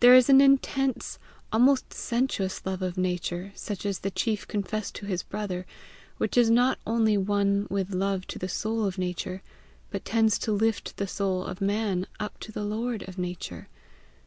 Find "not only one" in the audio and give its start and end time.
6.48-7.66